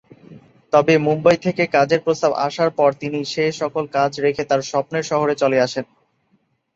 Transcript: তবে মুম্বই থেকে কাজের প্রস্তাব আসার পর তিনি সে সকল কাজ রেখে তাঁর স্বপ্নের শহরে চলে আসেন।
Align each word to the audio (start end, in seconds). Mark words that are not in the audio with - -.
তবে 0.73 0.93
মুম্বই 0.97 1.37
থেকে 1.37 1.63
কাজের 1.67 2.01
প্রস্তাব 2.01 2.31
আসার 2.47 2.69
পর 2.71 2.89
তিনি 3.01 3.19
সে 3.25 3.45
সকল 3.61 3.83
কাজ 3.95 4.11
রেখে 4.25 4.43
তাঁর 4.45 4.61
স্বপ্নের 4.63 5.03
শহরে 5.03 5.33
চলে 5.35 5.57
আসেন। 5.61 5.85